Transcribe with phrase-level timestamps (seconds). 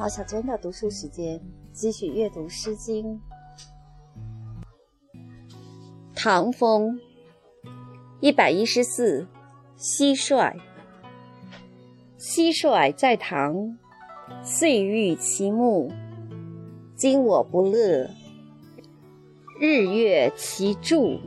[0.00, 1.38] 好，小娟的读书时间，
[1.74, 3.04] 继续阅读《诗经》。
[6.14, 6.98] 唐风
[8.20, 9.26] 一百一十四，
[9.78, 10.56] 蟋蟀。
[12.18, 13.76] 蟋蟀在堂，
[14.42, 15.92] 岁欲其木。
[16.96, 18.08] 今我不乐，
[19.60, 21.20] 日月其柱。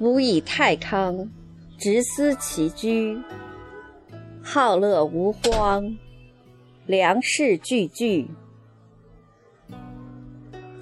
[0.00, 1.30] 吾以太康，
[1.78, 3.16] 直思其居。
[4.42, 5.96] 好乐无荒。
[6.86, 8.28] 粮食俱具，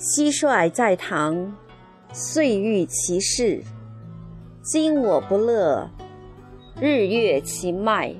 [0.01, 1.55] 蟋蟀在堂，
[2.13, 3.63] 岁欲其事。
[4.63, 5.89] 今我不乐，
[6.81, 8.13] 日月其迈。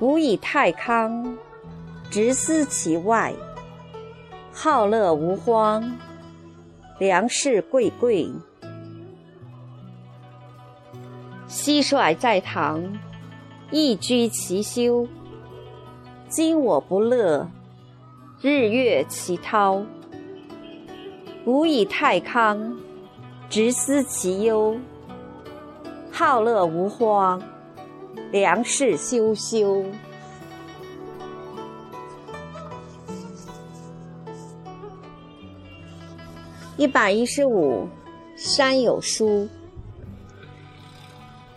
[0.00, 1.36] 吾以太康，
[2.10, 3.30] 直思其外。
[4.50, 5.92] 好乐无荒，
[6.98, 8.32] 粮食贵贵。
[11.46, 12.82] 蟋蟀在堂，
[13.70, 15.06] 亦居其修。
[16.36, 17.48] 今我不乐，
[18.40, 19.84] 日月其涛。
[21.44, 22.76] 吾以太康，
[23.48, 24.76] 直思其忧。
[26.10, 27.40] 好乐无荒，
[28.32, 29.84] 粮食休休。
[36.76, 37.86] 一百一十五，
[38.34, 39.48] 山有书。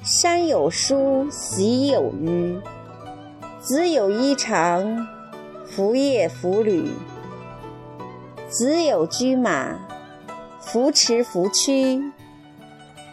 [0.03, 2.55] 山有书，习有余。
[3.67, 5.05] 子有衣裳，
[5.65, 6.85] 夫夜弗履；
[8.47, 9.77] 子有驹马，
[10.61, 12.01] 弗驰弗驱。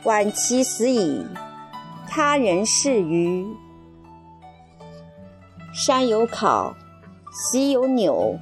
[0.05, 1.27] 晚其死矣，
[2.07, 3.45] 他人是愚。
[5.73, 6.77] 山有考，
[7.33, 8.39] 习有纽；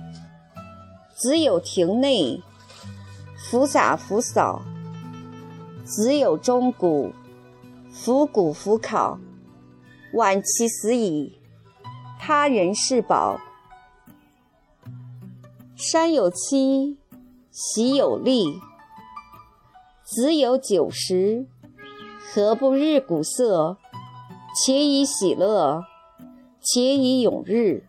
[1.16, 2.42] 子有庭内，
[3.38, 4.60] 弗洒弗扫；
[5.82, 7.14] 子有钟鼓，
[7.90, 9.18] 弗鼓弗考。
[10.12, 11.38] 晚其死矣。
[12.24, 13.40] 他人是宝。
[15.74, 16.96] 山有期，
[17.50, 18.60] 习有力。
[20.04, 21.48] 子有九十，
[22.32, 23.76] 何不日鼓瑟？
[24.54, 25.82] 且以喜乐，
[26.60, 27.82] 且以永日。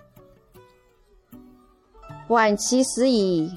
[2.30, 3.56] 晚其死矣，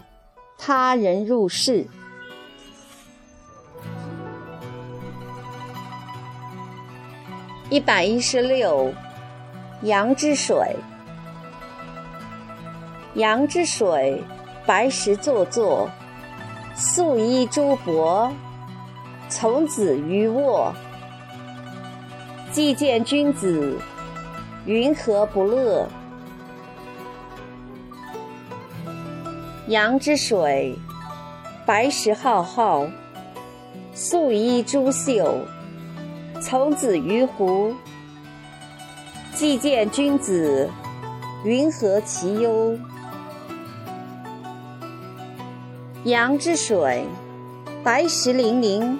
[0.58, 1.86] 他人入室。
[7.70, 8.92] 一百一十六。
[9.86, 10.74] 阳之水，
[13.14, 14.20] 阳之水，
[14.66, 15.88] 白石座座，
[16.74, 18.32] 素衣诸伯，
[19.28, 20.74] 从子于沃。
[22.50, 23.78] 既见君子，
[24.64, 25.86] 云何不乐？
[29.68, 30.76] 阳之水，
[31.64, 32.84] 白石浩浩，
[33.94, 35.38] 素衣诸秀，
[36.40, 37.72] 从子于湖。
[39.36, 40.70] 既见君子，
[41.44, 42.78] 云何其忧？
[46.04, 47.06] 阳之水，
[47.84, 48.96] 白石粼粼。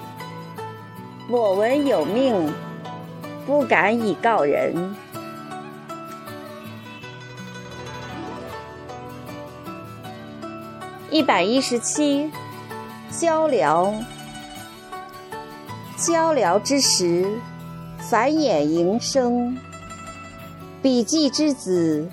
[1.30, 2.52] 我闻有命，
[3.46, 4.94] 不敢以告人。
[11.10, 12.30] 一百一十七，
[13.10, 13.94] 交辽。
[15.96, 17.26] 交辽之时，
[18.10, 19.56] 繁衍营生。
[20.86, 22.08] 比季之子，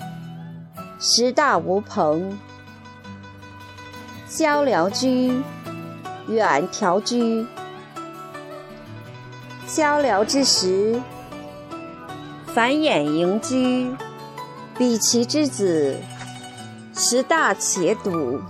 [1.00, 2.40] 食大无朋。
[4.28, 5.44] 萧辽居，
[6.28, 7.46] 远调居。
[9.68, 11.00] 萧辽之时，
[12.48, 13.96] 繁衍盈居。
[14.76, 15.96] 比其之子，
[16.96, 18.42] 食大且笃。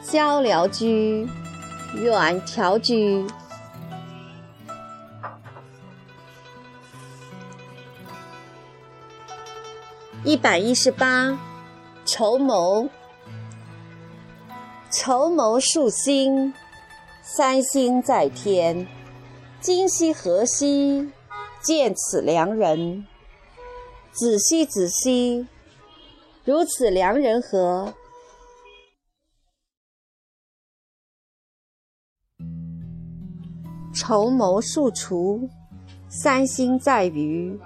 [0.00, 1.28] 萧辽居，
[1.92, 3.26] 远调居。
[10.28, 11.38] 一百一十八，
[12.04, 12.86] 筹谋。
[14.90, 16.52] 筹谋数星，
[17.22, 18.86] 三星在天。
[19.58, 21.10] 今夕何夕？
[21.62, 23.06] 见此良人。
[24.12, 25.48] 子兮子兮，
[26.44, 27.94] 如此良人何？
[33.94, 35.48] 筹谋数除，
[36.06, 37.58] 三星在隅。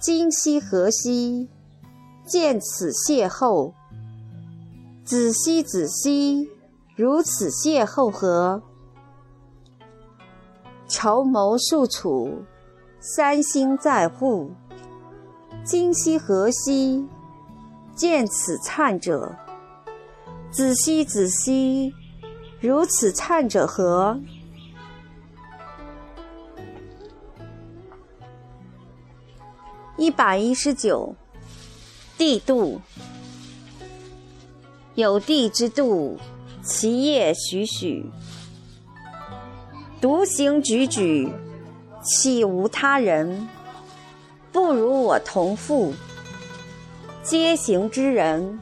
[0.00, 1.50] 今夕何夕？
[2.26, 3.72] 见此邂逅，
[5.04, 6.48] 子兮子兮，
[6.96, 8.62] 如此邂逅何？
[10.88, 12.44] 筹谋数处，
[12.98, 14.52] 三星在户。
[15.64, 17.06] 今夕何夕？
[17.94, 19.36] 见此灿者，
[20.50, 21.92] 子兮子兮，
[22.60, 24.18] 如此灿者何？
[29.96, 31.14] 一百一十九，
[32.16, 32.80] 帝度。
[34.94, 36.18] 有帝之度，
[36.62, 38.06] 其业许许。
[40.00, 41.32] 独行踽踽，
[42.02, 43.48] 岂无他人？
[44.52, 45.92] 不如我同父。
[47.22, 48.60] 皆行之人，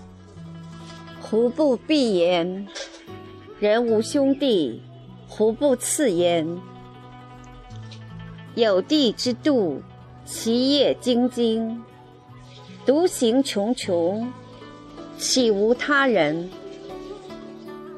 [1.20, 2.66] 胡不避焉？
[3.58, 4.80] 人无兄弟，
[5.28, 6.48] 胡不次焉？
[8.54, 9.82] 有帝之度，
[10.24, 11.82] 其业精精。
[12.84, 14.32] 独行穷穷。
[15.16, 16.50] 岂无他人？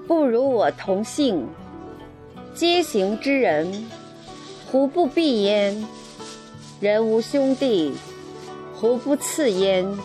[0.07, 1.49] 不如我同姓。
[2.55, 3.89] 皆行之人，
[4.71, 5.87] 胡不避焉？
[6.81, 7.95] 人无兄弟，
[8.75, 9.99] 胡不次焉？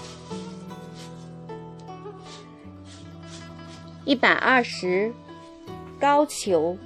[4.06, 5.14] 一百二十，
[6.00, 6.78] 高俅。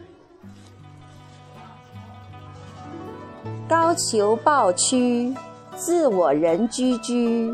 [3.70, 5.34] 高俅抱屈，
[5.76, 7.54] 自我人居居。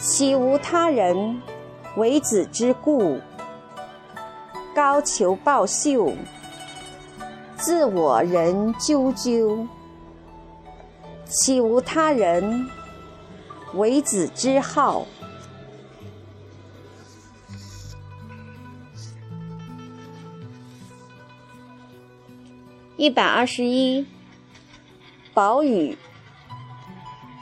[0.00, 1.42] 岂无他人，
[1.96, 3.20] 为子之故？
[4.74, 6.14] 高俅抱袖，
[7.58, 9.68] 自我人啾啾。
[11.26, 12.66] 岂无他人，
[13.74, 15.06] 为子之好？
[22.96, 24.06] 一百二十一，
[25.34, 25.98] 宝雨，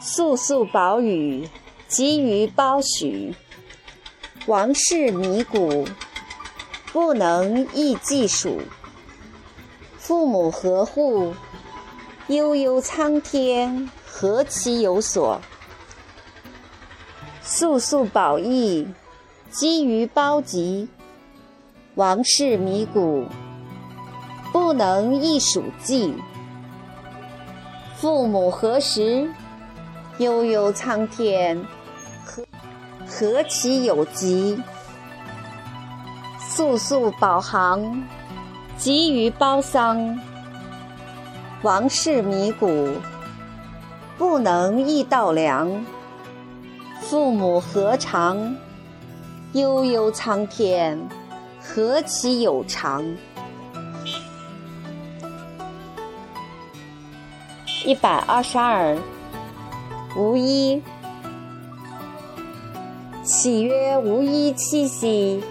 [0.02, 1.48] 簌簌宝雨。
[1.88, 3.34] 急于包许，
[4.46, 5.88] 王室弥古，
[6.92, 8.60] 不能易计数。
[9.96, 11.32] 父母何户，
[12.26, 15.40] 悠悠苍天，何其有所？
[17.40, 18.86] 肃肃宝义，
[19.50, 20.90] 积于包集。
[21.94, 23.24] 王室弥古，
[24.52, 26.14] 不能易数计。
[27.96, 29.26] 父母何时，
[30.18, 31.66] 悠悠苍天。
[33.08, 34.62] 何其有疾！
[36.38, 38.04] 速速保行，
[38.76, 40.20] 急于包丧。
[41.62, 42.92] 王室弥古，
[44.18, 45.84] 不能易稻粮。
[47.00, 48.54] 父母何长？
[49.54, 51.00] 悠悠苍天，
[51.60, 53.02] 何其有常！
[57.86, 58.96] 一百二十二，
[60.14, 60.82] 无一。
[63.28, 65.44] 岂曰无衣七兮，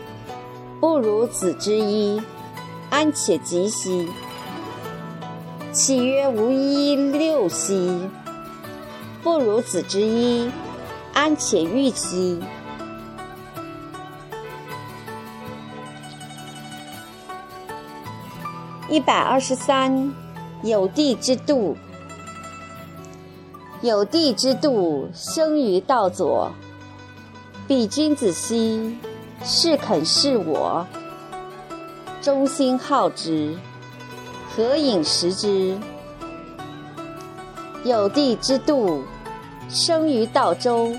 [0.80, 2.20] 不如子之衣，
[2.90, 4.10] 安且及兮？
[5.72, 8.10] 岂曰无衣六兮，
[9.22, 10.50] 不如子之衣，
[11.14, 12.42] 安且欲兮？
[18.90, 20.12] 一百二十三，
[20.64, 21.78] 有地之度，
[23.82, 26.52] 有地之度，生于道左。
[27.68, 28.98] 彼君子兮，
[29.44, 30.88] 是肯是我，
[32.22, 33.58] 忠心好之，
[34.56, 35.78] 何饮食之？
[37.84, 39.04] 有地之度，
[39.68, 40.96] 生于道周。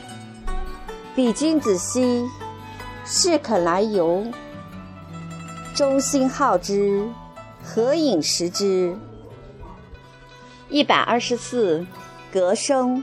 [1.16, 2.28] 彼君子兮，
[3.06, 4.26] 是肯来游，
[5.74, 7.08] 忠心好之，
[7.64, 8.94] 何饮食之？
[10.68, 11.86] 一百二十四，
[12.30, 13.02] 格生，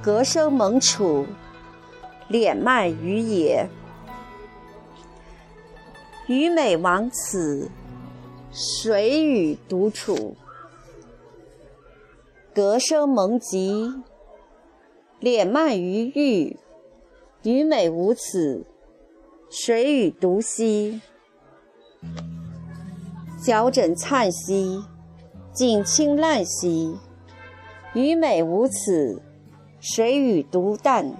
[0.00, 1.26] 格生蒙楚。
[2.30, 3.68] 敛慢于野，
[6.28, 7.68] 虞美亡此，
[8.52, 10.36] 谁与独处？
[12.54, 13.92] 隔生蒙疾，
[15.20, 16.56] 敛慢于欲，
[17.42, 18.64] 虞美无此，
[19.50, 21.00] 谁与独息？
[23.44, 24.84] 脚枕灿兮，
[25.52, 26.96] 锦衾烂兮，
[27.92, 29.20] 虞美无此，
[29.80, 31.16] 谁与独啖？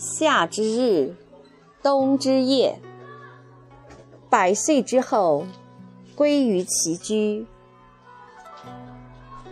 [0.00, 1.16] 夏之日，
[1.82, 2.78] 冬之夜，
[4.30, 5.44] 百岁之后，
[6.14, 7.44] 归于其居。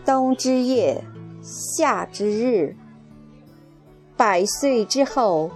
[0.04, 1.02] 冬之夜，
[1.42, 2.76] 夏之日，
[4.16, 5.50] 百岁之后，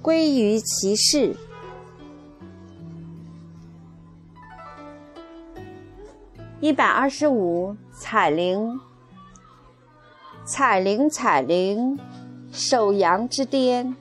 [0.00, 1.34] 归于其室。
[6.60, 8.78] 一百二十五，彩铃。
[10.44, 11.98] 彩铃，彩铃，
[12.52, 13.96] 守阳之巅。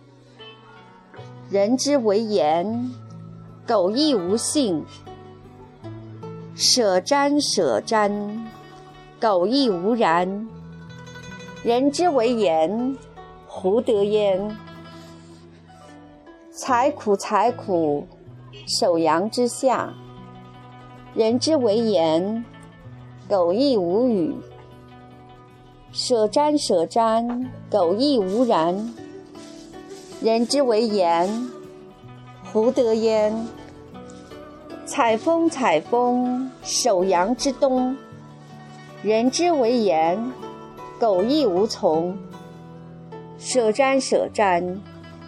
[1.52, 2.90] 人之为言，
[3.68, 4.86] 苟亦无信；
[6.56, 8.40] 舍瞻舍瞻，
[9.20, 10.48] 苟亦无然。
[11.62, 12.96] 人之为言，
[13.46, 14.56] 胡得焉？
[16.52, 18.08] 采苦采苦，
[18.66, 19.94] 守阳之下。
[21.14, 22.46] 人之为言，
[23.28, 24.34] 苟亦无语。
[25.92, 28.94] 舍瞻舍瞻，苟亦无然。
[30.22, 31.50] 人之为言，
[32.54, 33.48] 胡得焉？
[34.86, 37.98] 采风采风，首阳之东。
[39.02, 40.32] 人之为言，
[41.00, 42.16] 苟亦无从。
[43.40, 44.78] 舍瞻舍瞻，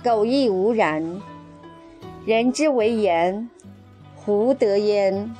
[0.03, 1.19] 苟亦无然。
[2.23, 3.49] 人之为言，
[4.15, 5.33] 胡得焉？